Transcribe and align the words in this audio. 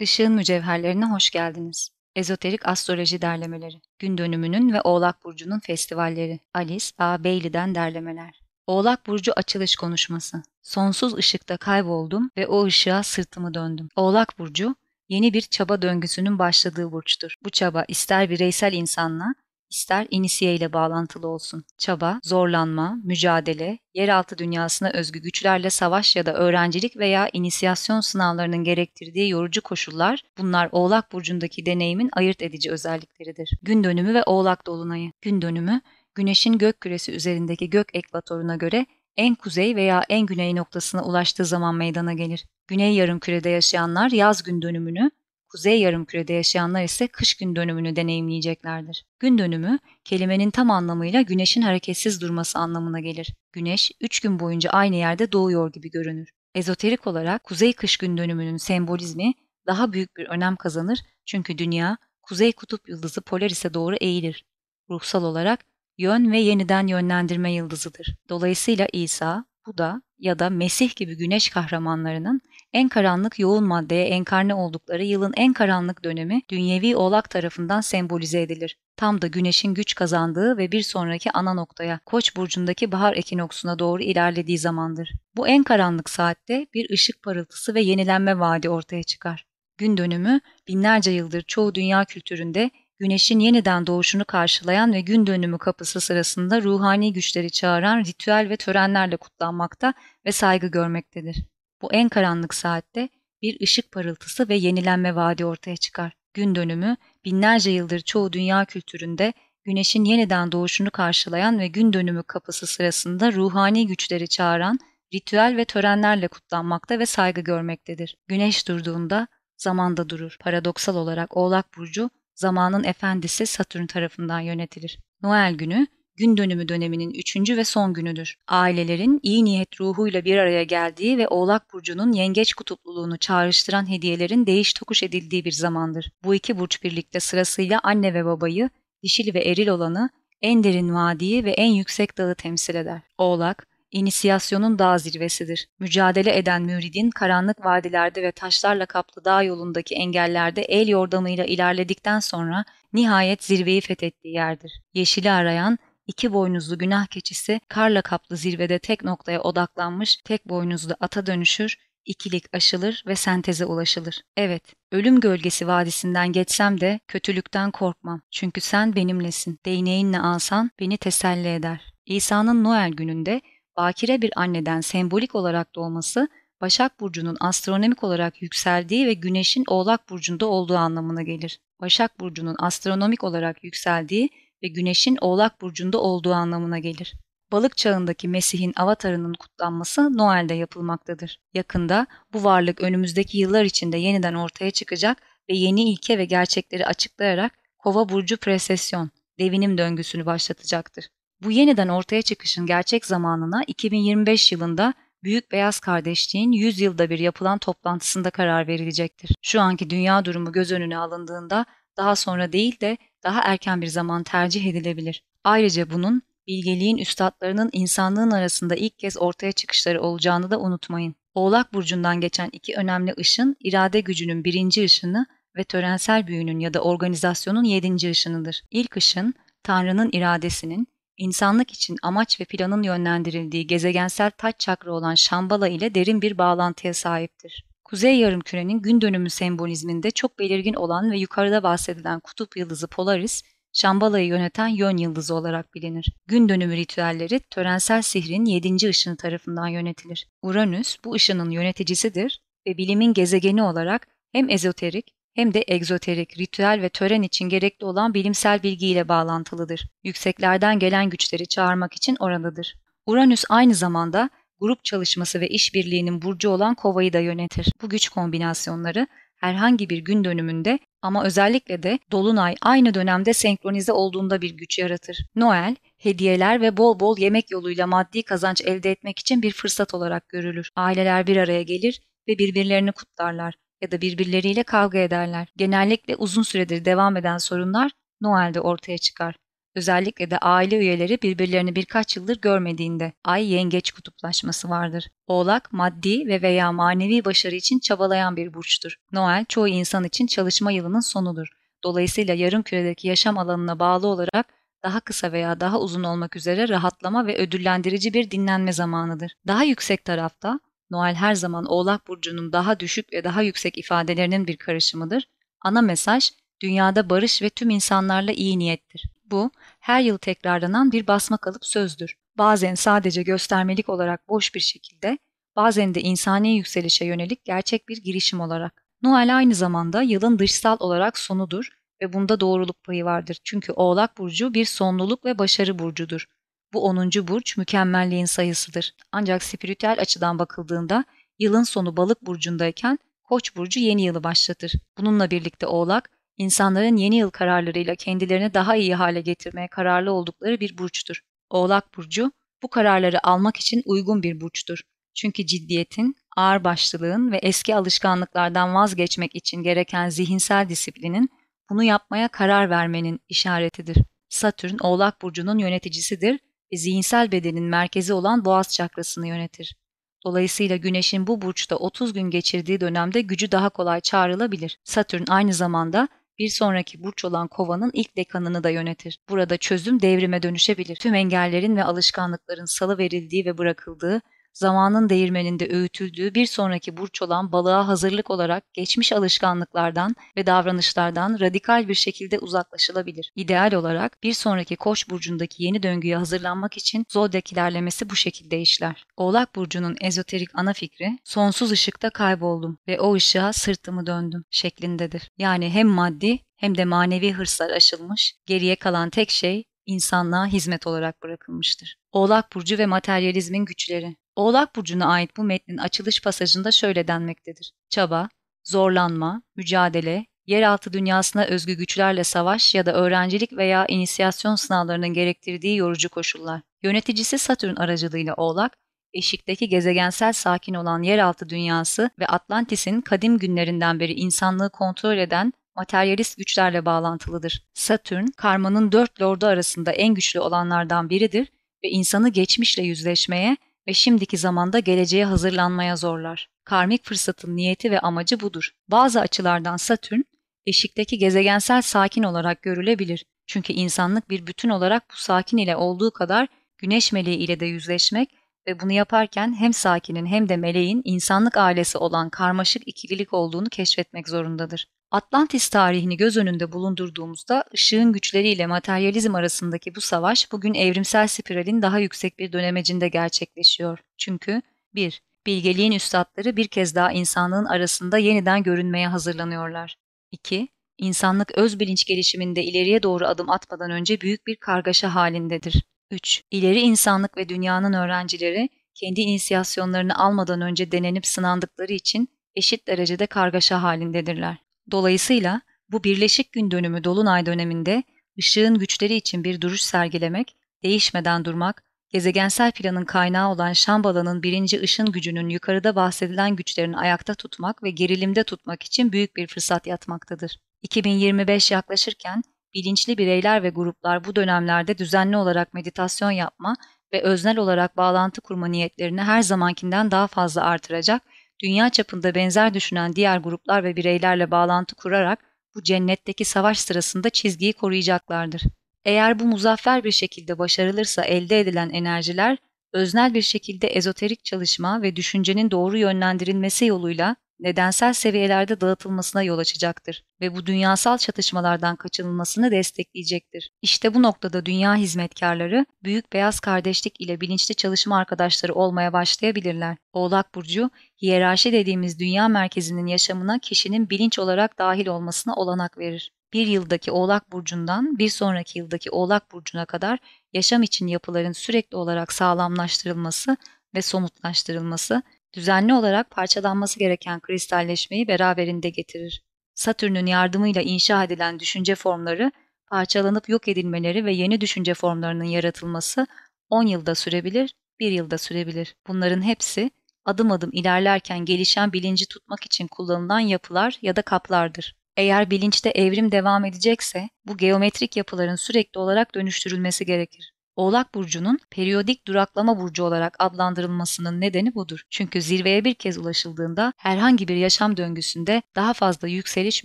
Işığın 0.00 0.32
mücevherlerine 0.32 1.04
hoş 1.04 1.30
geldiniz. 1.30 1.90
Ezoterik 2.16 2.68
Astroloji 2.68 3.22
Derlemeleri, 3.22 3.80
Gün 3.98 4.18
Dönümünün 4.18 4.72
ve 4.72 4.80
Oğlak 4.80 5.24
Burcu'nun 5.24 5.60
Festivalleri, 5.60 6.40
Alice 6.54 6.86
A. 6.98 7.24
Bailey'den 7.24 7.74
derlemeler. 7.74 8.40
Oğlak 8.66 9.06
Burcu 9.06 9.32
açılış 9.32 9.76
konuşması. 9.76 10.42
Sonsuz 10.62 11.14
ışıkta 11.14 11.56
kayboldum 11.56 12.30
ve 12.36 12.46
o 12.46 12.64
ışığa 12.64 13.02
sırtımı 13.02 13.54
döndüm. 13.54 13.88
Oğlak 13.96 14.38
Burcu, 14.38 14.74
yeni 15.08 15.32
bir 15.32 15.40
çaba 15.40 15.82
döngüsünün 15.82 16.38
başladığı 16.38 16.92
burçtur. 16.92 17.34
Bu 17.44 17.50
çaba 17.50 17.84
ister 17.88 18.30
bireysel 18.30 18.72
insanla, 18.72 19.34
ister 19.70 20.06
inisiye 20.10 20.54
ile 20.54 20.72
bağlantılı 20.72 21.28
olsun. 21.28 21.64
Çaba, 21.78 22.20
zorlanma, 22.24 22.98
mücadele, 23.04 23.78
yeraltı 23.94 24.38
dünyasına 24.38 24.90
özgü 24.90 25.20
güçlerle 25.20 25.70
savaş 25.70 26.16
ya 26.16 26.26
da 26.26 26.34
öğrencilik 26.34 26.96
veya 26.96 27.28
inisiyasyon 27.32 28.00
sınavlarının 28.00 28.64
gerektirdiği 28.64 29.30
yorucu 29.30 29.62
koşullar, 29.62 30.22
bunlar 30.38 30.68
Oğlak 30.72 31.12
Burcu'ndaki 31.12 31.66
deneyimin 31.66 32.10
ayırt 32.12 32.42
edici 32.42 32.70
özellikleridir. 32.70 33.50
Gün 33.62 33.84
dönümü 33.84 34.14
ve 34.14 34.22
Oğlak 34.22 34.66
Dolunayı. 34.66 35.12
Gün 35.22 35.42
dönümü, 35.42 35.80
Güneş'in 36.14 36.58
gök 36.58 36.80
küresi 36.80 37.12
üzerindeki 37.12 37.70
gök 37.70 37.94
ekvatoruna 37.94 38.56
göre 38.56 38.86
en 39.16 39.34
kuzey 39.34 39.76
veya 39.76 40.04
en 40.08 40.26
güney 40.26 40.56
noktasına 40.56 41.04
ulaştığı 41.04 41.44
zaman 41.44 41.74
meydana 41.74 42.12
gelir. 42.12 42.46
Güney 42.66 42.94
yarımkürede 42.94 43.50
yaşayanlar 43.50 44.10
yaz 44.10 44.42
gün 44.42 44.62
dönümünü, 44.62 45.10
kuzey 45.50 45.80
yarımkürede 45.80 46.32
yaşayanlar 46.32 46.82
ise 46.82 47.08
kış 47.08 47.34
gün 47.34 47.56
dönümünü 47.56 47.96
deneyimleyeceklerdir. 47.96 49.04
Gün 49.18 49.38
dönümü 49.38 49.78
kelimenin 50.04 50.50
tam 50.50 50.70
anlamıyla 50.70 51.22
güneşin 51.22 51.62
hareketsiz 51.62 52.20
durması 52.20 52.58
anlamına 52.58 53.00
gelir. 53.00 53.34
Güneş 53.52 53.92
üç 54.00 54.20
gün 54.20 54.40
boyunca 54.40 54.70
aynı 54.70 54.96
yerde 54.96 55.32
doğuyor 55.32 55.72
gibi 55.72 55.90
görünür. 55.90 56.30
Ezoterik 56.54 57.06
olarak 57.06 57.44
kuzey 57.44 57.72
kış 57.72 57.96
gün 57.96 58.16
dönümünün 58.16 58.56
sembolizmi 58.56 59.32
daha 59.66 59.92
büyük 59.92 60.16
bir 60.16 60.26
önem 60.26 60.56
kazanır 60.56 60.98
çünkü 61.26 61.58
dünya 61.58 61.96
kuzey 62.22 62.52
kutup 62.52 62.88
yıldızı 62.88 63.20
Polaris'e 63.20 63.74
doğru 63.74 63.96
eğilir. 64.00 64.44
Ruhsal 64.90 65.24
olarak 65.24 65.60
yön 65.98 66.32
ve 66.32 66.38
yeniden 66.38 66.86
yönlendirme 66.86 67.52
yıldızıdır. 67.52 68.16
Dolayısıyla 68.28 68.88
İsa, 68.92 69.44
Buda 69.66 70.02
ya 70.18 70.38
da 70.38 70.50
Mesih 70.50 70.96
gibi 70.96 71.16
güneş 71.16 71.50
kahramanlarının 71.50 72.40
en 72.72 72.88
karanlık 72.88 73.38
yoğun 73.38 73.64
maddeye 73.64 74.04
enkarne 74.06 74.54
oldukları 74.54 75.04
yılın 75.04 75.32
en 75.36 75.52
karanlık 75.52 76.04
dönemi 76.04 76.42
dünyevi 76.50 76.96
oğlak 76.96 77.30
tarafından 77.30 77.80
sembolize 77.80 78.42
edilir. 78.42 78.76
Tam 78.96 79.22
da 79.22 79.26
güneşin 79.26 79.74
güç 79.74 79.94
kazandığı 79.94 80.56
ve 80.56 80.72
bir 80.72 80.82
sonraki 80.82 81.30
ana 81.30 81.54
noktaya, 81.54 82.00
Koç 82.06 82.36
burcundaki 82.36 82.92
bahar 82.92 83.16
ekinoksuna 83.16 83.78
doğru 83.78 84.02
ilerlediği 84.02 84.58
zamandır. 84.58 85.12
Bu 85.36 85.48
en 85.48 85.62
karanlık 85.62 86.10
saatte 86.10 86.66
bir 86.74 86.90
ışık 86.90 87.22
parıltısı 87.22 87.74
ve 87.74 87.80
yenilenme 87.80 88.38
vaadi 88.38 88.68
ortaya 88.68 89.02
çıkar. 89.02 89.46
Gün 89.78 89.96
dönümü 89.96 90.40
binlerce 90.68 91.10
yıldır 91.10 91.42
çoğu 91.42 91.74
dünya 91.74 92.04
kültüründe 92.04 92.70
güneşin 92.98 93.38
yeniden 93.38 93.86
doğuşunu 93.86 94.24
karşılayan 94.24 94.92
ve 94.92 95.00
gün 95.00 95.26
dönümü 95.26 95.58
kapısı 95.58 96.00
sırasında 96.00 96.62
ruhani 96.62 97.12
güçleri 97.12 97.50
çağıran 97.50 98.04
ritüel 98.04 98.46
ve 98.50 98.56
törenlerle 98.56 99.16
kutlanmakta 99.16 99.94
ve 100.26 100.32
saygı 100.32 100.66
görmektedir. 100.66 101.44
Bu 101.82 101.92
en 101.92 102.08
karanlık 102.08 102.54
saatte 102.54 103.08
bir 103.42 103.60
ışık 103.60 103.92
parıltısı 103.92 104.48
ve 104.48 104.54
yenilenme 104.54 105.14
vaadi 105.14 105.44
ortaya 105.44 105.76
çıkar. 105.76 106.12
Gün 106.34 106.54
dönümü 106.54 106.96
binlerce 107.24 107.70
yıldır 107.70 108.00
çoğu 108.00 108.32
dünya 108.32 108.64
kültüründe 108.64 109.32
güneşin 109.64 110.04
yeniden 110.04 110.52
doğuşunu 110.52 110.90
karşılayan 110.90 111.58
ve 111.58 111.68
gün 111.68 111.92
dönümü 111.92 112.22
kapısı 112.22 112.66
sırasında 112.66 113.32
ruhani 113.32 113.86
güçleri 113.86 114.28
çağıran 114.28 114.78
ritüel 115.14 115.56
ve 115.56 115.64
törenlerle 115.64 116.28
kutlanmakta 116.28 116.98
ve 116.98 117.06
saygı 117.06 117.40
görmektedir. 117.40 118.16
Güneş 118.28 118.68
durduğunda 118.68 119.28
zaman 119.56 119.96
da 119.96 120.08
durur. 120.08 120.36
Paradoksal 120.40 120.96
olarak 120.96 121.36
Oğlak 121.36 121.66
Burcu 121.76 122.10
zamanın 122.34 122.84
efendisi 122.84 123.46
Satürn 123.46 123.86
tarafından 123.86 124.40
yönetilir. 124.40 124.98
Noel 125.22 125.54
günü 125.54 125.86
gün 126.20 126.36
dönümü 126.36 126.68
döneminin 126.68 127.10
üçüncü 127.10 127.56
ve 127.56 127.64
son 127.64 127.92
günüdür. 127.94 128.36
Ailelerin 128.48 129.20
iyi 129.22 129.44
niyet 129.44 129.80
ruhuyla 129.80 130.24
bir 130.24 130.36
araya 130.36 130.62
geldiği 130.62 131.18
ve 131.18 131.28
Oğlak 131.28 131.72
Burcu'nun 131.72 132.12
yengeç 132.12 132.54
kutupluluğunu 132.54 133.18
çağrıştıran 133.18 133.90
hediyelerin 133.90 134.46
değiş 134.46 134.72
tokuş 134.72 135.02
edildiği 135.02 135.44
bir 135.44 135.52
zamandır. 135.52 136.12
Bu 136.24 136.34
iki 136.34 136.58
burç 136.58 136.82
birlikte 136.82 137.20
sırasıyla 137.20 137.80
anne 137.82 138.14
ve 138.14 138.24
babayı, 138.24 138.70
dişil 139.02 139.34
ve 139.34 139.40
eril 139.40 139.68
olanı, 139.68 140.10
en 140.42 140.64
derin 140.64 140.94
vadiyi 140.94 141.44
ve 141.44 141.50
en 141.50 141.72
yüksek 141.72 142.18
dağı 142.18 142.34
temsil 142.34 142.74
eder. 142.74 143.00
Oğlak, 143.18 143.66
inisiyasyonun 143.90 144.78
dağ 144.78 144.98
zirvesidir. 144.98 145.68
Mücadele 145.78 146.38
eden 146.38 146.62
müridin 146.62 147.10
karanlık 147.10 147.64
vadilerde 147.64 148.22
ve 148.22 148.32
taşlarla 148.32 148.86
kaplı 148.86 149.24
dağ 149.24 149.42
yolundaki 149.42 149.94
engellerde 149.94 150.62
el 150.62 150.88
yordamıyla 150.88 151.44
ilerledikten 151.44 152.20
sonra 152.20 152.64
nihayet 152.92 153.44
zirveyi 153.44 153.80
fethettiği 153.80 154.34
yerdir. 154.34 154.82
Yeşili 154.94 155.30
arayan 155.30 155.78
iki 156.10 156.32
boynuzlu 156.32 156.78
günah 156.78 157.06
keçisi 157.06 157.60
karla 157.68 158.02
kaplı 158.02 158.36
zirvede 158.36 158.78
tek 158.78 159.04
noktaya 159.04 159.40
odaklanmış 159.42 160.16
tek 160.16 160.48
boynuzlu 160.48 160.96
ata 161.00 161.26
dönüşür, 161.26 161.76
ikilik 162.04 162.44
aşılır 162.54 163.04
ve 163.06 163.16
senteze 163.16 163.64
ulaşılır. 163.64 164.20
Evet, 164.36 164.62
ölüm 164.92 165.20
gölgesi 165.20 165.66
vadisinden 165.66 166.32
geçsem 166.32 166.80
de 166.80 167.00
kötülükten 167.08 167.70
korkmam. 167.70 168.22
Çünkü 168.30 168.60
sen 168.60 168.96
benimlesin. 168.96 169.58
Değneğinle 169.64 170.18
alsan 170.20 170.70
beni 170.80 170.96
teselli 170.96 171.48
eder. 171.48 171.92
İsa'nın 172.06 172.64
Noel 172.64 172.90
gününde 172.90 173.40
bakire 173.76 174.22
bir 174.22 174.32
anneden 174.36 174.80
sembolik 174.80 175.34
olarak 175.34 175.74
doğması, 175.74 176.28
Başak 176.60 177.00
Burcu'nun 177.00 177.36
astronomik 177.40 178.04
olarak 178.04 178.42
yükseldiği 178.42 179.06
ve 179.06 179.12
Güneş'in 179.14 179.64
Oğlak 179.68 180.10
Burcu'nda 180.10 180.46
olduğu 180.46 180.76
anlamına 180.76 181.22
gelir. 181.22 181.60
Başak 181.80 182.20
Burcu'nun 182.20 182.56
astronomik 182.58 183.24
olarak 183.24 183.64
yükseldiği 183.64 184.28
ve 184.62 184.68
Güneş'in 184.68 185.18
Oğlak 185.20 185.60
Burcu'nda 185.60 186.00
olduğu 186.00 186.32
anlamına 186.32 186.78
gelir. 186.78 187.14
Balık 187.52 187.76
çağındaki 187.76 188.28
Mesih'in 188.28 188.72
avatarının 188.76 189.34
kutlanması 189.34 190.18
Noel'de 190.18 190.54
yapılmaktadır. 190.54 191.40
Yakında 191.54 192.06
bu 192.32 192.44
varlık 192.44 192.80
önümüzdeki 192.80 193.38
yıllar 193.38 193.64
içinde 193.64 193.98
yeniden 193.98 194.34
ortaya 194.34 194.70
çıkacak 194.70 195.22
ve 195.50 195.56
yeni 195.56 195.90
ilke 195.90 196.18
ve 196.18 196.24
gerçekleri 196.24 196.86
açıklayarak 196.86 197.52
Kova 197.78 198.08
Burcu 198.08 198.36
presesyon, 198.36 199.10
devinim 199.38 199.78
döngüsünü 199.78 200.26
başlatacaktır. 200.26 201.08
Bu 201.42 201.50
yeniden 201.50 201.88
ortaya 201.88 202.22
çıkışın 202.22 202.66
gerçek 202.66 203.06
zamanına 203.06 203.64
2025 203.66 204.52
yılında 204.52 204.94
Büyük 205.22 205.52
Beyaz 205.52 205.80
Kardeşliğin 205.80 206.52
100 206.52 206.80
yılda 206.80 207.10
bir 207.10 207.18
yapılan 207.18 207.58
toplantısında 207.58 208.30
karar 208.30 208.66
verilecektir. 208.66 209.30
Şu 209.42 209.60
anki 209.60 209.90
dünya 209.90 210.24
durumu 210.24 210.52
göz 210.52 210.72
önüne 210.72 210.98
alındığında 210.98 211.66
daha 211.96 212.16
sonra 212.16 212.52
değil 212.52 212.80
de 212.80 212.98
daha 213.22 213.40
erken 213.40 213.82
bir 213.82 213.86
zaman 213.86 214.22
tercih 214.22 214.66
edilebilir. 214.66 215.24
Ayrıca 215.44 215.90
bunun 215.90 216.22
bilgeliğin 216.46 216.96
üstadlarının 216.96 217.70
insanlığın 217.72 218.30
arasında 218.30 218.74
ilk 218.74 218.98
kez 218.98 219.16
ortaya 219.18 219.52
çıkışları 219.52 220.02
olacağını 220.02 220.50
da 220.50 220.60
unutmayın. 220.60 221.14
Oğlak 221.34 221.74
Burcu'ndan 221.74 222.20
geçen 222.20 222.48
iki 222.52 222.76
önemli 222.76 223.14
ışın, 223.18 223.56
irade 223.60 224.00
gücünün 224.00 224.44
birinci 224.44 224.84
ışını 224.84 225.26
ve 225.56 225.64
törensel 225.64 226.26
büyünün 226.26 226.58
ya 226.58 226.74
da 226.74 226.80
organizasyonun 226.80 227.64
yedinci 227.64 228.10
ışınıdır. 228.10 228.62
İlk 228.70 228.96
ışın, 228.96 229.34
Tanrı'nın 229.62 230.10
iradesinin, 230.12 230.88
insanlık 231.16 231.70
için 231.70 231.96
amaç 232.02 232.40
ve 232.40 232.44
planın 232.44 232.82
yönlendirildiği 232.82 233.66
gezegensel 233.66 234.30
taç 234.30 234.60
çakra 234.60 234.92
olan 234.92 235.14
Şambala 235.14 235.68
ile 235.68 235.94
derin 235.94 236.22
bir 236.22 236.38
bağlantıya 236.38 236.94
sahiptir. 236.94 237.69
Kuzey 237.90 238.18
yarımkürenin 238.18 238.82
gün 238.82 239.00
dönümü 239.00 239.30
sembolizminde 239.30 240.10
çok 240.10 240.38
belirgin 240.38 240.74
olan 240.74 241.10
ve 241.10 241.18
yukarıda 241.18 241.62
bahsedilen 241.62 242.20
kutup 242.20 242.56
yıldızı 242.56 242.86
Polaris, 242.86 243.42
Şambala'yı 243.72 244.26
yöneten 244.26 244.68
yön 244.68 244.96
yıldızı 244.96 245.34
olarak 245.34 245.74
bilinir. 245.74 246.12
Gün 246.26 246.48
dönümü 246.48 246.76
ritüelleri 246.76 247.40
törensel 247.40 248.02
sihrin 248.02 248.44
yedinci 248.44 248.88
ışını 248.88 249.16
tarafından 249.16 249.68
yönetilir. 249.68 250.28
Uranüs 250.42 250.96
bu 251.04 251.14
ışının 251.14 251.50
yöneticisidir 251.50 252.40
ve 252.66 252.76
bilimin 252.76 253.12
gezegeni 253.12 253.62
olarak 253.62 254.08
hem 254.32 254.50
ezoterik 254.50 255.14
hem 255.34 255.54
de 255.54 255.64
egzoterik, 255.68 256.38
ritüel 256.38 256.82
ve 256.82 256.88
tören 256.88 257.22
için 257.22 257.48
gerekli 257.48 257.84
olan 257.84 258.14
bilimsel 258.14 258.62
bilgiyle 258.62 259.08
bağlantılıdır. 259.08 259.88
Yükseklerden 260.04 260.78
gelen 260.78 261.10
güçleri 261.10 261.46
çağırmak 261.46 261.94
için 261.94 262.16
oradadır. 262.20 262.74
Uranüs 263.06 263.44
aynı 263.48 263.74
zamanda 263.74 264.30
grup 264.60 264.84
çalışması 264.84 265.40
ve 265.40 265.48
işbirliğinin 265.48 266.22
burcu 266.22 266.50
olan 266.50 266.74
kovayı 266.74 267.12
da 267.12 267.18
yönetir. 267.18 267.72
Bu 267.82 267.88
güç 267.88 268.08
kombinasyonları 268.08 269.06
herhangi 269.36 269.90
bir 269.90 269.98
gün 269.98 270.24
dönümünde 270.24 270.78
ama 271.02 271.24
özellikle 271.24 271.82
de 271.82 271.98
dolunay 272.10 272.54
aynı 272.62 272.94
dönemde 272.94 273.32
senkronize 273.32 273.92
olduğunda 273.92 274.40
bir 274.40 274.50
güç 274.50 274.78
yaratır. 274.78 275.26
Noel, 275.36 275.76
hediyeler 275.98 276.60
ve 276.60 276.76
bol 276.76 277.00
bol 277.00 277.18
yemek 277.18 277.50
yoluyla 277.50 277.86
maddi 277.86 278.22
kazanç 278.22 278.60
elde 278.60 278.90
etmek 278.90 279.18
için 279.18 279.42
bir 279.42 279.52
fırsat 279.52 279.94
olarak 279.94 280.28
görülür. 280.28 280.70
Aileler 280.76 281.26
bir 281.26 281.36
araya 281.36 281.62
gelir 281.62 282.00
ve 282.28 282.38
birbirlerini 282.38 282.92
kutlarlar 282.92 283.54
ya 283.82 283.90
da 283.90 284.00
birbirleriyle 284.00 284.62
kavga 284.62 284.98
ederler. 284.98 285.48
Genellikle 285.56 286.16
uzun 286.16 286.42
süredir 286.42 286.84
devam 286.84 287.16
eden 287.16 287.38
sorunlar 287.38 287.92
Noel'de 288.20 288.60
ortaya 288.60 288.98
çıkar. 288.98 289.34
Özellikle 289.74 290.30
de 290.30 290.38
aile 290.38 290.78
üyeleri 290.78 291.22
birbirlerini 291.22 291.76
birkaç 291.76 292.16
yıldır 292.16 292.40
görmediğinde 292.40 293.12
ay 293.24 293.52
yengeç 293.52 293.92
kutuplaşması 293.92 294.70
vardır. 294.70 295.08
Oğlak 295.26 295.72
maddi 295.72 296.26
ve 296.26 296.42
veya 296.42 296.72
manevi 296.72 297.24
başarı 297.24 297.54
için 297.54 297.78
çabalayan 297.78 298.36
bir 298.36 298.54
burçtur. 298.54 298.96
Noel 299.12 299.44
çoğu 299.44 299.68
insan 299.68 300.04
için 300.04 300.26
çalışma 300.26 300.70
yılının 300.70 301.00
sonudur. 301.00 301.48
Dolayısıyla 301.84 302.34
yarım 302.34 302.62
küredeki 302.62 303.08
yaşam 303.08 303.38
alanına 303.38 303.78
bağlı 303.78 304.06
olarak 304.06 304.46
daha 304.82 305.00
kısa 305.00 305.32
veya 305.32 305.60
daha 305.60 305.80
uzun 305.80 306.04
olmak 306.04 306.36
üzere 306.36 306.68
rahatlama 306.68 307.26
ve 307.26 307.36
ödüllendirici 307.36 308.14
bir 308.14 308.30
dinlenme 308.30 308.72
zamanıdır. 308.72 309.36
Daha 309.46 309.64
yüksek 309.64 310.04
tarafta 310.04 310.60
Noel 310.90 311.14
her 311.14 311.34
zaman 311.34 311.64
Oğlak 311.64 312.08
burcunun 312.08 312.52
daha 312.52 312.80
düşük 312.80 313.12
ve 313.12 313.24
daha 313.24 313.42
yüksek 313.42 313.78
ifadelerinin 313.78 314.46
bir 314.46 314.56
karışımıdır. 314.56 315.28
Ana 315.60 315.82
mesaj 315.82 316.30
dünyada 316.62 317.10
barış 317.10 317.42
ve 317.42 317.50
tüm 317.50 317.70
insanlarla 317.70 318.32
iyi 318.32 318.58
niyettir. 318.58 319.02
Bu 319.30 319.50
her 319.80 320.00
yıl 320.00 320.18
tekrarlanan 320.18 320.92
bir 320.92 321.06
basma 321.06 321.36
kalıp 321.36 321.64
sözdür. 321.64 322.16
Bazen 322.38 322.74
sadece 322.74 323.22
göstermelik 323.22 323.88
olarak 323.88 324.28
boş 324.28 324.54
bir 324.54 324.60
şekilde, 324.60 325.18
bazen 325.56 325.94
de 325.94 326.00
insani 326.00 326.56
yükselişe 326.56 327.04
yönelik 327.04 327.44
gerçek 327.44 327.88
bir 327.88 327.96
girişim 327.96 328.40
olarak. 328.40 328.84
Noel 329.02 329.36
aynı 329.36 329.54
zamanda 329.54 330.02
yılın 330.02 330.38
dışsal 330.38 330.76
olarak 330.80 331.18
sonudur 331.18 331.68
ve 332.02 332.12
bunda 332.12 332.40
doğruluk 332.40 332.84
payı 332.84 333.04
vardır. 333.04 333.38
Çünkü 333.44 333.72
Oğlak 333.72 334.18
burcu 334.18 334.54
bir 334.54 334.64
sonluluk 334.64 335.24
ve 335.24 335.38
başarı 335.38 335.78
burcudur. 335.78 336.26
Bu 336.72 336.84
10. 336.84 337.10
burç 337.28 337.56
mükemmelliğin 337.56 338.24
sayısıdır. 338.24 338.94
Ancak 339.12 339.42
spiritüel 339.42 339.96
açıdan 340.00 340.38
bakıldığında 340.38 341.04
yılın 341.38 341.62
sonu 341.62 341.96
balık 341.96 342.26
burcundayken 342.26 342.98
Koç 343.22 343.56
burcu 343.56 343.80
yeni 343.80 344.02
yılı 344.02 344.24
başlatır. 344.24 344.72
Bununla 344.98 345.30
birlikte 345.30 345.66
Oğlak, 345.66 346.10
insanların 346.40 346.96
yeni 346.96 347.16
yıl 347.16 347.30
kararlarıyla 347.30 347.94
kendilerini 347.94 348.54
daha 348.54 348.76
iyi 348.76 348.94
hale 348.94 349.20
getirmeye 349.20 349.68
kararlı 349.68 350.12
oldukları 350.12 350.60
bir 350.60 350.78
burçtur. 350.78 351.20
Oğlak 351.50 351.96
burcu 351.96 352.32
bu 352.62 352.70
kararları 352.70 353.26
almak 353.26 353.56
için 353.56 353.82
uygun 353.86 354.22
bir 354.22 354.40
burçtur. 354.40 354.80
Çünkü 355.14 355.46
ciddiyetin, 355.46 356.14
ağırbaşlılığın 356.36 357.32
ve 357.32 357.38
eski 357.38 357.74
alışkanlıklardan 357.74 358.74
vazgeçmek 358.74 359.36
için 359.36 359.62
gereken 359.62 360.08
zihinsel 360.08 360.68
disiplinin 360.68 361.30
bunu 361.70 361.82
yapmaya 361.82 362.28
karar 362.28 362.70
vermenin 362.70 363.20
işaretidir. 363.28 363.98
Satürn 364.28 364.76
Oğlak 364.80 365.22
burcunun 365.22 365.58
yöneticisidir 365.58 366.40
ve 366.72 366.76
zihinsel 366.76 367.32
bedenin 367.32 367.64
merkezi 367.64 368.12
olan 368.12 368.44
boğaz 368.44 368.74
çakrasını 368.74 369.28
yönetir. 369.28 369.76
Dolayısıyla 370.24 370.76
Güneş'in 370.76 371.26
bu 371.26 371.42
burçta 371.42 371.76
30 371.76 372.12
gün 372.12 372.30
geçirdiği 372.30 372.80
dönemde 372.80 373.20
gücü 373.20 373.52
daha 373.52 373.68
kolay 373.68 374.00
çağrılabilir. 374.00 374.78
Satürn 374.84 375.24
aynı 375.28 375.54
zamanda 375.54 376.08
bir 376.40 376.48
sonraki 376.48 377.02
burç 377.02 377.24
olan 377.24 377.48
kovanın 377.48 377.90
ilk 377.94 378.16
dekanını 378.16 378.64
da 378.64 378.70
yönetir. 378.70 379.18
Burada 379.28 379.56
çözüm 379.56 380.02
devrime 380.02 380.42
dönüşebilir. 380.42 380.96
Tüm 380.96 381.14
engellerin 381.14 381.76
ve 381.76 381.84
alışkanlıkların 381.84 382.64
salı 382.64 382.98
verildiği 382.98 383.44
ve 383.44 383.58
bırakıldığı, 383.58 384.22
zamanın 384.52 385.08
değirmeninde 385.08 385.68
öğütüldüğü 385.70 386.34
bir 386.34 386.46
sonraki 386.46 386.96
burç 386.96 387.22
olan 387.22 387.52
balığa 387.52 387.88
hazırlık 387.88 388.30
olarak 388.30 388.74
geçmiş 388.74 389.12
alışkanlıklardan 389.12 390.16
ve 390.36 390.46
davranışlardan 390.46 391.40
radikal 391.40 391.88
bir 391.88 391.94
şekilde 391.94 392.38
uzaklaşılabilir. 392.38 393.32
İdeal 393.36 393.72
olarak 393.72 394.22
bir 394.22 394.32
sonraki 394.32 394.76
koç 394.76 395.10
burcundaki 395.10 395.64
yeni 395.64 395.82
döngüye 395.82 396.16
hazırlanmak 396.16 396.76
için 396.76 397.06
zodyak 397.08 397.52
ilerlemesi 397.52 398.10
bu 398.10 398.16
şekilde 398.16 398.60
işler. 398.60 399.04
Oğlak 399.16 399.56
burcunun 399.56 399.96
ezoterik 400.00 400.48
ana 400.54 400.72
fikri 400.72 401.18
sonsuz 401.24 401.70
ışıkta 401.70 402.10
kayboldum 402.10 402.78
ve 402.88 403.00
o 403.00 403.14
ışığa 403.14 403.52
sırtımı 403.52 404.06
döndüm 404.06 404.44
şeklindedir. 404.50 405.30
Yani 405.38 405.70
hem 405.70 405.88
maddi 405.88 406.38
hem 406.56 406.78
de 406.78 406.84
manevi 406.84 407.32
hırslar 407.32 407.70
aşılmış, 407.70 408.34
geriye 408.46 408.76
kalan 408.76 409.10
tek 409.10 409.30
şey 409.30 409.64
insanlığa 409.90 410.46
hizmet 410.46 410.86
olarak 410.86 411.22
bırakılmıştır. 411.22 411.96
Oğlak 412.12 412.54
Burcu 412.54 412.78
ve 412.78 412.86
materyalizmin 412.86 413.64
güçleri 413.64 414.16
Oğlak 414.36 414.76
Burcu'na 414.76 415.06
ait 415.06 415.36
bu 415.36 415.44
metnin 415.44 415.76
açılış 415.76 416.22
pasajında 416.22 416.72
şöyle 416.72 417.08
denmektedir. 417.08 417.72
Çaba, 417.88 418.28
zorlanma, 418.64 419.42
mücadele, 419.56 420.26
yeraltı 420.46 420.92
dünyasına 420.92 421.44
özgü 421.44 421.72
güçlerle 421.72 422.24
savaş 422.24 422.74
ya 422.74 422.86
da 422.86 422.92
öğrencilik 422.92 423.52
veya 423.52 423.86
inisiyasyon 423.86 424.54
sınavlarının 424.54 425.08
gerektirdiği 425.14 425.76
yorucu 425.76 426.08
koşullar. 426.08 426.62
Yöneticisi 426.82 427.38
Satürn 427.38 427.76
aracılığıyla 427.76 428.34
Oğlak, 428.34 428.76
eşikteki 429.14 429.68
gezegensel 429.68 430.32
sakin 430.32 430.74
olan 430.74 431.02
yeraltı 431.02 431.48
dünyası 431.48 432.10
ve 432.18 432.26
Atlantis'in 432.26 433.00
kadim 433.00 433.38
günlerinden 433.38 434.00
beri 434.00 434.12
insanlığı 434.12 434.70
kontrol 434.70 435.16
eden 435.16 435.52
materyalist 435.76 436.36
güçlerle 436.36 436.84
bağlantılıdır. 436.84 437.62
Satürn, 437.74 438.26
karmanın 438.36 438.92
dört 438.92 439.22
lordu 439.22 439.46
arasında 439.46 439.92
en 439.92 440.14
güçlü 440.14 440.40
olanlardan 440.40 441.10
biridir 441.10 441.48
ve 441.84 441.88
insanı 441.88 442.28
geçmişle 442.28 442.82
yüzleşmeye 442.82 443.56
ve 443.88 443.92
şimdiki 443.92 444.36
zamanda 444.38 444.78
geleceğe 444.78 445.24
hazırlanmaya 445.24 445.96
zorlar. 445.96 446.48
Karmik 446.64 447.04
fırsatın 447.04 447.56
niyeti 447.56 447.90
ve 447.90 448.00
amacı 448.00 448.40
budur. 448.40 448.70
Bazı 448.88 449.20
açılardan 449.20 449.76
Satürn, 449.76 450.20
eşikteki 450.66 451.18
gezegensel 451.18 451.82
sakin 451.82 452.22
olarak 452.22 452.62
görülebilir. 452.62 453.24
Çünkü 453.46 453.72
insanlık 453.72 454.30
bir 454.30 454.46
bütün 454.46 454.68
olarak 454.68 455.10
bu 455.10 455.16
sakin 455.16 455.56
ile 455.56 455.76
olduğu 455.76 456.10
kadar 456.10 456.48
güneş 456.78 457.12
meleği 457.12 457.38
ile 457.38 457.60
de 457.60 457.66
yüzleşmek 457.66 458.30
ve 458.70 458.80
bunu 458.80 458.92
yaparken 458.92 459.54
hem 459.58 459.72
sakinin 459.72 460.26
hem 460.26 460.48
de 460.48 460.56
meleğin 460.56 461.02
insanlık 461.04 461.56
ailesi 461.56 461.98
olan 461.98 462.30
karmaşık 462.30 462.88
ikililik 462.88 463.34
olduğunu 463.34 463.68
keşfetmek 463.68 464.28
zorundadır. 464.28 464.86
Atlantis 465.10 465.68
tarihini 465.68 466.16
göz 466.16 466.36
önünde 466.36 466.72
bulundurduğumuzda 466.72 467.64
ışığın 467.74 468.12
güçleriyle 468.12 468.66
materyalizm 468.66 469.34
arasındaki 469.34 469.94
bu 469.94 470.00
savaş 470.00 470.52
bugün 470.52 470.74
evrimsel 470.74 471.26
spiralin 471.26 471.82
daha 471.82 471.98
yüksek 471.98 472.38
bir 472.38 472.52
dönemecinde 472.52 473.08
gerçekleşiyor. 473.08 473.98
Çünkü 474.18 474.62
1. 474.94 475.22
Bilgeliğin 475.46 475.92
üstadları 475.92 476.56
bir 476.56 476.68
kez 476.68 476.94
daha 476.94 477.12
insanlığın 477.12 477.64
arasında 477.64 478.18
yeniden 478.18 478.62
görünmeye 478.62 479.08
hazırlanıyorlar. 479.08 479.96
2. 480.32 480.68
İnsanlık 480.98 481.58
öz 481.58 481.80
bilinç 481.80 482.04
gelişiminde 482.04 482.64
ileriye 482.64 483.02
doğru 483.02 483.26
adım 483.26 483.50
atmadan 483.50 483.90
önce 483.90 484.20
büyük 484.20 484.46
bir 484.46 484.56
kargaşa 484.56 485.14
halindedir. 485.14 485.84
3. 486.10 486.42
İleri 486.50 486.80
insanlık 486.80 487.36
ve 487.36 487.48
dünyanın 487.48 487.92
öğrencileri 487.92 488.68
kendi 488.94 489.20
inisiyasyonlarını 489.20 490.18
almadan 490.18 490.60
önce 490.60 490.92
denenip 490.92 491.26
sınandıkları 491.26 491.92
için 491.92 492.28
eşit 492.54 492.86
derecede 492.86 493.26
kargaşa 493.26 493.82
halindedirler. 493.82 494.56
Dolayısıyla 494.90 495.60
bu 495.88 496.04
birleşik 496.04 496.52
gün 496.52 496.70
dönümü 496.70 497.04
dolunay 497.04 497.46
döneminde 497.46 498.02
ışığın 498.38 498.78
güçleri 498.78 499.14
için 499.14 499.44
bir 499.44 499.60
duruş 499.60 499.80
sergilemek, 499.80 500.56
değişmeden 500.82 501.44
durmak, 501.44 501.84
gezegensel 502.08 502.72
planın 502.72 503.04
kaynağı 503.04 503.50
olan 503.50 503.72
Şambala'nın 503.72 504.42
birinci 504.42 504.80
ışın 504.80 505.12
gücünün 505.12 505.48
yukarıda 505.48 505.96
bahsedilen 505.96 506.56
güçlerini 506.56 506.96
ayakta 506.96 507.34
tutmak 507.34 507.82
ve 507.82 507.90
gerilimde 507.90 508.44
tutmak 508.44 508.82
için 508.82 509.12
büyük 509.12 509.36
bir 509.36 509.46
fırsat 509.46 509.86
yatmaktadır. 509.86 510.60
2025 510.82 511.70
yaklaşırken 511.70 512.42
bilinçli 512.74 513.18
bireyler 513.18 513.62
ve 513.62 513.70
gruplar 513.70 514.24
bu 514.24 514.36
dönemlerde 514.36 514.98
düzenli 514.98 515.36
olarak 515.36 515.74
meditasyon 515.74 516.30
yapma 516.30 516.76
ve 517.12 517.22
öznel 517.22 517.58
olarak 517.58 517.96
bağlantı 517.96 518.40
kurma 518.40 518.66
niyetlerini 518.66 519.22
her 519.22 519.42
zamankinden 519.42 520.10
daha 520.10 520.26
fazla 520.26 520.62
artıracak 520.62 521.22
dünya 521.62 521.90
çapında 521.90 522.34
benzer 522.34 522.74
düşünen 522.74 523.16
diğer 523.16 523.38
gruplar 523.38 523.84
ve 523.84 523.96
bireylerle 523.96 524.50
bağlantı 524.50 524.94
kurarak 524.94 525.38
bu 525.74 525.82
cennetteki 525.82 526.44
savaş 526.44 526.78
sırasında 526.78 527.30
çizgiyi 527.30 527.72
koruyacaklardır. 527.72 528.62
Eğer 529.04 529.38
bu 529.38 529.44
muzaffer 529.44 530.04
bir 530.04 530.10
şekilde 530.10 530.58
başarılırsa 530.58 531.24
elde 531.24 531.60
edilen 531.60 531.90
enerjiler, 531.90 532.58
öznel 532.92 533.34
bir 533.34 533.42
şekilde 533.42 533.86
ezoterik 533.86 534.44
çalışma 534.44 535.02
ve 535.02 535.16
düşüncenin 535.16 535.70
doğru 535.70 535.98
yönlendirilmesi 535.98 536.84
yoluyla 536.84 537.36
nedensel 537.62 538.12
seviyelerde 538.12 538.80
dağıtılmasına 538.80 539.42
yol 539.42 539.58
açacaktır 539.58 540.24
ve 540.40 540.54
bu 540.54 540.66
dünyasal 540.66 541.18
çatışmalardan 541.18 541.96
kaçınılmasını 541.96 542.70
destekleyecektir. 542.70 543.70
İşte 543.82 544.14
bu 544.14 544.22
noktada 544.22 544.66
dünya 544.66 544.96
hizmetkarları 544.96 545.86
büyük 546.02 546.32
beyaz 546.32 546.60
kardeşlik 546.60 547.20
ile 547.20 547.40
bilinçli 547.40 547.74
çalışma 547.74 548.18
arkadaşları 548.18 548.74
olmaya 548.74 549.12
başlayabilirler. 549.12 549.96
Oğlak 550.12 550.54
Burcu, 550.54 550.90
hiyerarşi 551.22 551.72
dediğimiz 551.72 552.18
dünya 552.18 552.48
merkezinin 552.48 553.06
yaşamına 553.06 553.58
kişinin 553.58 554.10
bilinç 554.10 554.38
olarak 554.38 554.78
dahil 554.78 555.06
olmasına 555.06 555.54
olanak 555.54 555.98
verir. 555.98 556.32
Bir 556.52 556.66
yıldaki 556.66 557.12
Oğlak 557.12 557.52
Burcu'ndan 557.52 558.18
bir 558.18 558.28
sonraki 558.28 558.78
yıldaki 558.78 559.10
Oğlak 559.10 559.52
Burcu'na 559.52 559.84
kadar 559.84 560.18
yaşam 560.52 560.82
için 560.82 561.06
yapıların 561.06 561.52
sürekli 561.52 561.96
olarak 561.96 562.32
sağlamlaştırılması 562.32 563.56
ve 563.94 564.02
somutlaştırılması 564.02 565.22
düzenli 565.54 565.94
olarak 565.94 566.30
parçalanması 566.30 566.98
gereken 566.98 567.40
kristalleşmeyi 567.40 568.28
beraberinde 568.28 568.90
getirir. 568.90 569.42
Satürn'ün 569.74 570.26
yardımıyla 570.26 570.82
inşa 570.82 571.24
edilen 571.24 571.58
düşünce 571.60 571.94
formları 571.94 572.52
parçalanıp 572.86 573.48
yok 573.48 573.68
edilmeleri 573.68 574.24
ve 574.24 574.32
yeni 574.32 574.60
düşünce 574.60 574.94
formlarının 574.94 575.44
yaratılması 575.44 576.26
10 576.70 576.86
yılda 576.86 577.14
sürebilir, 577.14 577.74
1 578.00 578.12
yılda 578.12 578.38
sürebilir. 578.38 578.96
Bunların 579.08 579.42
hepsi 579.42 579.90
adım 580.24 580.52
adım 580.52 580.70
ilerlerken 580.72 581.44
gelişen 581.44 581.92
bilinci 581.92 582.28
tutmak 582.28 582.64
için 582.64 582.86
kullanılan 582.86 583.40
yapılar 583.40 583.98
ya 584.02 584.16
da 584.16 584.22
kaplardır. 584.22 584.96
Eğer 585.16 585.50
bilinçte 585.50 585.90
evrim 585.90 586.32
devam 586.32 586.64
edecekse 586.64 587.28
bu 587.46 587.56
geometrik 587.56 588.16
yapıların 588.16 588.56
sürekli 588.56 588.98
olarak 588.98 589.34
dönüştürülmesi 589.34 590.06
gerekir. 590.06 590.52
Oğlak 590.80 591.14
burcunun 591.14 591.58
periyodik 591.70 592.26
duraklama 592.26 592.80
burcu 592.80 593.04
olarak 593.04 593.36
adlandırılmasının 593.38 594.40
nedeni 594.40 594.74
budur. 594.74 595.02
Çünkü 595.10 595.42
zirveye 595.42 595.84
bir 595.84 595.94
kez 595.94 596.18
ulaşıldığında 596.18 596.92
herhangi 596.96 597.48
bir 597.48 597.56
yaşam 597.56 597.96
döngüsünde 597.96 598.62
daha 598.76 598.92
fazla 598.92 599.28
yükseliş 599.28 599.84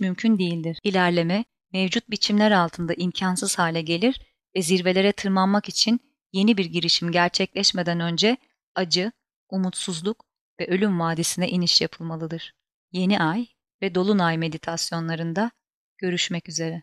mümkün 0.00 0.38
değildir. 0.38 0.78
İlerleme 0.82 1.44
mevcut 1.72 2.10
biçimler 2.10 2.50
altında 2.50 2.94
imkansız 2.94 3.58
hale 3.58 3.82
gelir 3.82 4.20
ve 4.56 4.62
zirvelere 4.62 5.12
tırmanmak 5.12 5.68
için 5.68 6.00
yeni 6.32 6.56
bir 6.56 6.64
girişim 6.64 7.12
gerçekleşmeden 7.12 8.00
önce 8.00 8.36
acı, 8.74 9.12
umutsuzluk 9.50 10.24
ve 10.60 10.66
ölüm 10.66 11.00
vadisine 11.00 11.48
iniş 11.48 11.80
yapılmalıdır. 11.80 12.54
Yeni 12.92 13.20
ay 13.20 13.46
ve 13.82 13.94
dolunay 13.94 14.38
meditasyonlarında 14.38 15.50
görüşmek 15.98 16.48
üzere. 16.48 16.82